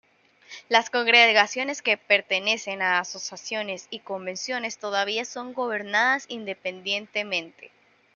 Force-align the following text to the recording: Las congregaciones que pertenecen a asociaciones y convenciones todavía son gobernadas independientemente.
Las 0.67 0.89
congregaciones 0.89 1.83
que 1.83 1.95
pertenecen 1.95 2.81
a 2.81 2.97
asociaciones 2.97 3.85
y 3.91 3.99
convenciones 3.99 4.79
todavía 4.79 5.25
son 5.25 5.53
gobernadas 5.53 6.25
independientemente. 6.27 7.69